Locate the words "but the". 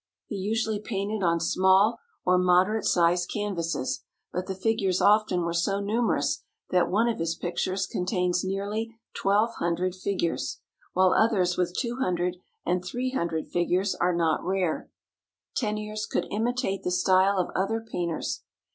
4.33-4.55